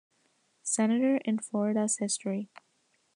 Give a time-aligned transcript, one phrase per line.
[0.63, 2.49] Senator in Florida's history.